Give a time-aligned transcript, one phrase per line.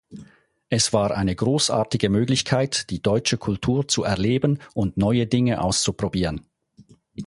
[0.69, 6.43] Es war eine großartige Möglichkeit, die deutsche Kultur zu erleben und neue Dinge auszuprobieren.